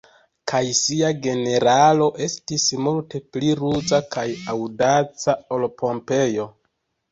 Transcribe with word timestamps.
Kaj 0.51 0.61
sia 0.77 1.11
generalo 1.25 2.07
estis 2.29 2.65
multe 2.87 3.23
pli 3.37 3.53
ruza 3.61 4.01
kaj 4.17 4.27
aŭdaca 4.57 5.39
ol 5.59 5.71
Pompejo. 5.85 6.51